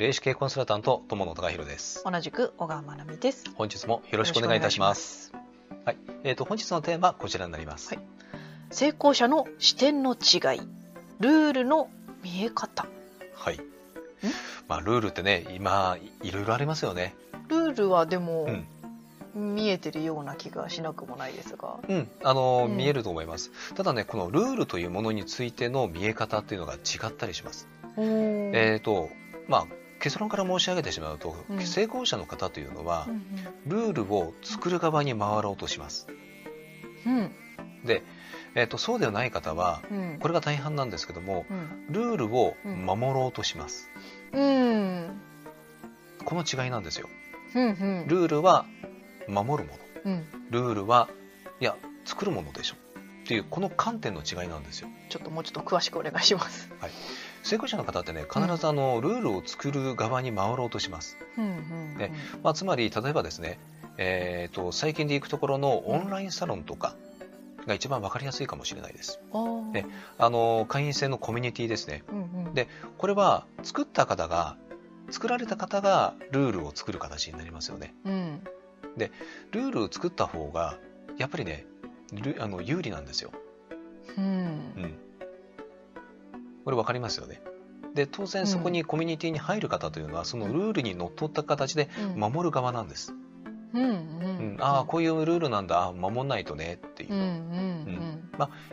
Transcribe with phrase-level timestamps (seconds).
[0.00, 2.02] 霊視系コンサルタント友野孝弘です。
[2.10, 3.44] 同じく小川真奈美です。
[3.54, 5.30] 本日もよろしくお願いいたします。
[5.84, 8.04] はい、えーと本日のテーマはこちらになります、はい。
[8.70, 10.60] 成功者の視点の違い。
[11.18, 11.90] ルールの
[12.22, 12.86] 見え方。
[13.34, 13.60] はい。
[14.68, 17.14] まあルールってね、今いろいろありますよね。
[17.48, 18.48] ルールはでも、
[19.34, 21.78] うん、見えてるような気がしなくもないですが。
[21.86, 22.76] うん、あの、うん。
[22.78, 23.50] 見えると思います。
[23.74, 27.68] ただね、このルールというものについての見え方っていうのが違ったりします。
[27.98, 29.10] ええっ、と、
[29.46, 31.60] まあ結論から申し上げてしまうと、うん。
[31.60, 33.22] 成功者の方というのはう、ん
[33.66, 36.06] ルールを作る側に回ろうとします。
[37.06, 37.32] うん。
[37.84, 38.02] で、
[38.54, 40.18] えっ、とそうではない方は、うん。
[40.20, 41.86] これが大半なんですけども、うん。
[41.90, 43.88] ルールを守ろうとします。
[44.32, 45.20] うん。
[46.24, 47.08] この違いなんですよ。
[47.54, 48.08] うんうん。
[48.08, 48.66] ルールは
[49.28, 49.78] 守るもの。
[50.04, 50.26] うん。
[50.50, 51.08] ルールは
[51.60, 52.76] いや作るものでしょ。
[53.24, 54.88] っていうこの観点の違いなんですよ。
[55.08, 56.68] ちょっともうちょっと詳しくお願いします
[57.42, 62.12] 成功者の方ってね必ずあの、ルールを作る側に回ろうとします、うんうんね
[62.42, 63.58] まあ、つまり例えばですね、
[63.96, 66.94] えー、と最近で行くところのオンラインサロンとか
[67.66, 69.20] が一番わかりやすいかもしれないです。
[69.32, 69.70] あー。
[69.72, 69.86] ね
[70.18, 72.02] あの会員制のコミュニティですね。
[72.10, 72.54] うんうん。
[72.54, 74.56] でこれは作った方が
[75.10, 77.94] 作られた方がルールを作る形になりますよね。
[78.04, 78.42] うん。
[79.50, 80.78] ルールを作った方が
[81.18, 81.66] やっぱりね
[82.12, 83.30] ルあの有利なんですよ。
[84.16, 84.24] うん。
[84.24, 84.98] うん、
[86.64, 87.40] これ分かりますよね。
[87.94, 92.20] で当然そこにコミュニティに入る方というのは、そのルールにのっとった形でうん。
[92.20, 93.14] 守る側なんです。
[93.72, 94.56] うんううん。
[94.56, 95.86] んああこういうルールなんだ。
[95.86, 96.78] あ守んないとね。
[96.84, 98.20] っていう、うんうん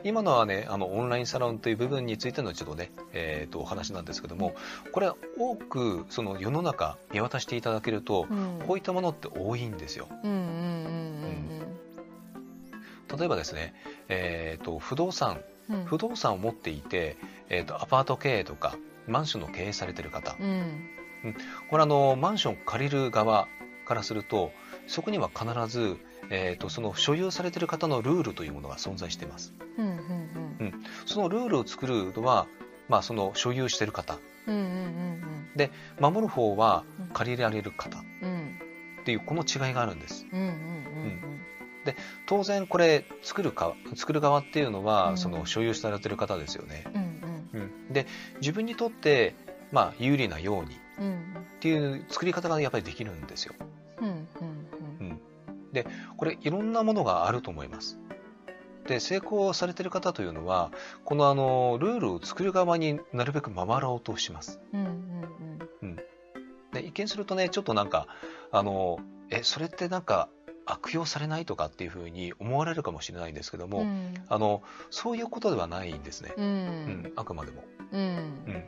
[0.05, 4.55] 今のはねあのオンラインサロンという部分についてのちょっとね、えー、とお話なんですけども
[4.93, 8.59] これは多くその世の中見渡していただけると、うん。
[8.65, 10.07] こういったものって多いんですよ。
[10.23, 11.67] うんうんうん
[13.19, 13.73] 例えばですね、
[14.09, 17.17] えー、と不動産うんうん不動産を持っていて、
[17.49, 20.89] えー、とアパート経営とかマンションの経営されてる方、うん。
[21.69, 23.47] これあのマンションを借りる側
[23.85, 24.51] からすると
[24.85, 25.97] そこには必ず、
[26.29, 29.53] えー、とその所有されてる方のルールというものが存在しています。
[29.77, 30.73] うんうん
[31.05, 32.47] そのルールを作るのは、
[32.89, 34.17] まあ、その所有してる方。
[34.47, 35.27] うんうんうん
[35.99, 37.07] 守る方はうん。
[37.07, 37.99] 借りられる方。
[38.21, 38.29] うん。
[38.29, 38.59] うん
[39.01, 40.27] っていうこの違いがあるんです。
[40.33, 40.47] うんうん。
[40.47, 41.36] うん
[42.25, 45.17] 当然これ作るか作る側っていうのは、うん。
[45.17, 47.01] その所有されてる方ですよね、うん
[47.53, 47.61] うん。
[47.61, 48.07] うん、で
[48.41, 49.35] 自分にとって、
[49.71, 53.53] まあ、有利なようにっうんていう作り方がやっぱりできるんですよ。
[54.01, 54.07] うん。
[54.07, 54.27] うん
[56.15, 57.99] これいろんなものがあると思います。
[58.87, 60.71] で成功されてる方というのは
[61.05, 64.59] このあのルールを作る側になるべく回ろうとします。
[64.73, 64.85] うん。
[65.83, 65.95] うん。
[66.73, 68.07] で一見するとねちょっとなんか
[68.51, 68.97] あの
[69.29, 70.29] えそれってなんか
[70.67, 74.13] 悪用されないとかっていうふうに思われるかもしれないんですけども、うん。
[74.27, 74.61] あの
[74.91, 76.47] そういうことではないんですね、ううん。
[76.47, 77.63] んあくまでも。
[77.91, 77.99] うん。
[77.99, 78.03] う
[78.51, 78.63] ん、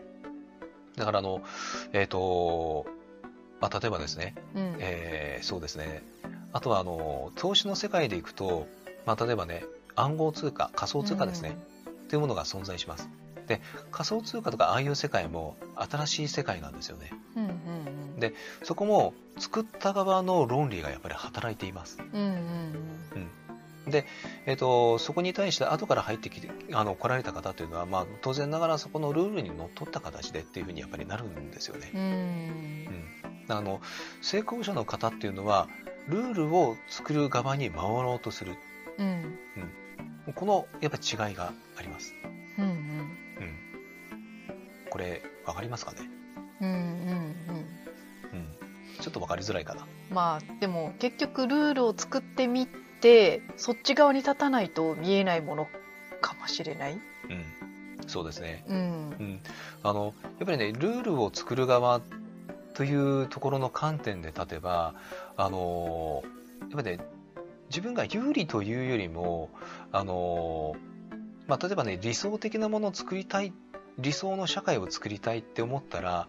[0.95, 1.41] だからあの
[1.93, 2.85] えっ、と、
[3.61, 4.75] まあ、例えばですね、うん。
[4.79, 6.03] えーそうですね。
[6.51, 8.67] あとは、あの、投資の世界でいくと、
[9.05, 9.63] まあ、例えばね、
[9.95, 11.57] 暗号通貨、仮想通貨ですね、
[12.09, 13.09] というものが存在します。
[13.49, 13.61] で、
[13.91, 17.11] 仮想通貨とかああいう世界も新しい世界なんですよね。
[17.35, 18.33] うんうんで
[18.63, 21.97] そこも作った側の論理がやっぱり働いています。
[22.13, 23.29] うんうん
[24.45, 31.89] えっ、と、そこに対して後から入ってきて、あの、来られた方というのは、まあ、当然ながらそこのルールにのっとった形でっていうふうにやっぱりなるんですよね。
[31.95, 32.01] うん。
[33.49, 33.81] うん、あの
[34.21, 35.67] 成功者の方っていうのは
[36.07, 38.57] ルールを作る側に回ろうとする。
[38.99, 39.39] うん。
[40.35, 42.18] このやっぱり違いがあります、うんうんうん、
[44.89, 45.97] これ分かりますかね、
[46.61, 46.85] うんうんうん。
[48.33, 48.47] うん、
[48.99, 49.85] ちょっと分かりづらいかな。
[50.11, 55.67] まあでも結局ルールを作ってみてそっち側に立たないと見えないもの
[56.21, 56.93] かもしれない。
[56.93, 56.99] うん。
[58.07, 58.75] そうですね、うん。
[58.77, 59.41] うん、
[59.83, 62.01] あのやっぱりねルールを作る側
[62.73, 64.95] というところの観点で立てば
[65.37, 66.23] あの
[66.61, 67.03] やっぱりね
[67.69, 69.49] 自分が有利というよりも
[69.91, 70.75] あの、
[71.45, 73.53] まあ、例えばね理想的なものを作りたい
[73.99, 76.27] 理想の社会を作りたいって思ったら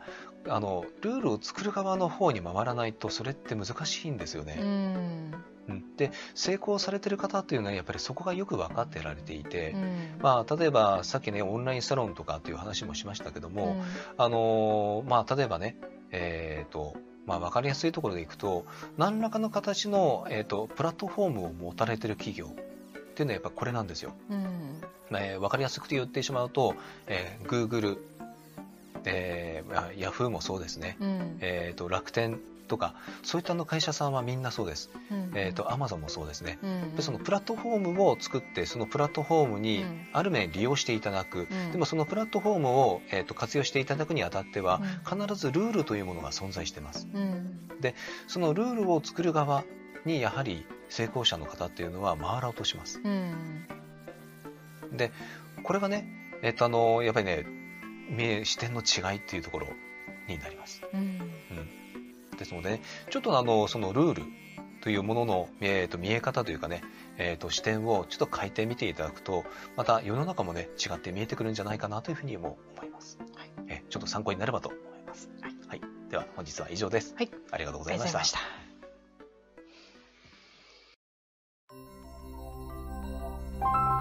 [0.48, 4.54] あのルールを作る側の方に回らないとそれって難しいんですようね。
[4.54, 5.34] ん。
[5.68, 5.96] うん。
[5.96, 10.14] で成功されてる方っていうのはやっぱりそこがよく分かってられていて、うん。
[10.20, 13.82] まあ、例えばさっきねオンラインサロンとかっていう話もしましたけども、うん。
[14.16, 15.76] あのーまあ、例えばね、
[16.10, 16.96] えーと
[17.26, 18.64] まあ、分かりやすいところでいくと
[18.96, 22.50] 何らかの形の、えー、とプラットフォームを持たれてる企業
[23.20, 24.14] っていうのはやっぱこれなんですよ。
[24.30, 24.80] うん
[25.12, 26.74] えー分かりやすく言ってしまうと、
[27.06, 27.98] えー、Google、
[29.04, 32.38] えーまあ、Yahoo もそうですね、うんえー、と楽天
[32.68, 32.94] とか、
[33.24, 34.90] そういったあの会社さんはみんなそうです。
[35.10, 36.58] うんえっ、と、アマゾンもそうですね。
[36.62, 41.48] うんでそのプラットフォームを作って、そのプラットフォームにうんある面利用していただく。
[41.50, 44.80] うんでもそのプラットフォームを、えー、と活用していただくにあたっては、
[45.12, 47.08] うん必ずルールというものが存在してます。
[47.12, 47.56] うん
[48.28, 49.64] そのルールを作る側
[50.04, 53.00] にやはり成功者の方っていうのは回ろうとします。
[53.02, 53.66] うん
[54.92, 55.12] で、
[55.62, 56.04] これがね、
[56.42, 57.46] えっ、とあの、やっぱりね、
[58.08, 59.68] 見え視点の違いっていうところ
[60.28, 60.82] になります。
[60.92, 61.20] うん
[62.36, 64.22] ですので、ね、ちょっとあの、そのルール
[64.80, 66.82] というものの、えー、と見え方というかね、
[67.18, 69.44] えー、と視点をちょっと変えてみていただくと、
[69.76, 73.18] また世の中もね、違って見えてくるんじゃないかなというふうにも思います。
[73.36, 75.28] はいえーちょっと参考になればと思います。
[75.42, 75.80] はいはい。
[76.10, 77.14] では、本日は以上です。
[77.16, 78.32] はいありがとうございまし。
[78.32, 78.69] た。
[83.62, 83.99] you